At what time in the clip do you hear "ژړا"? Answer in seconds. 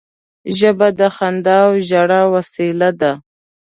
1.89-2.21